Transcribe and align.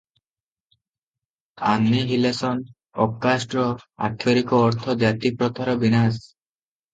Annihilation 1.71 2.65
of 3.05 3.13
କାଷ୍ଟର 3.27 3.67
ଆକ୍ଷରିକ 4.09 4.63
ଅର୍ଥ 4.71 4.97
ଜାତିପ୍ରଥାର 5.05 5.77
ବିନାଶ। 5.85 6.19